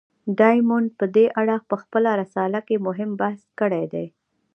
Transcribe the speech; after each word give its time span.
ډایمونډ 0.39 0.89
په 0.99 1.05
دې 1.15 1.25
اړه 1.41 1.55
په 1.69 1.75
خپله 1.81 2.11
رساله 2.21 2.59
کې 2.67 2.83
مهم 2.87 3.09
بحث 3.21 3.41
کړی 3.59 3.85
دی. 3.93 4.07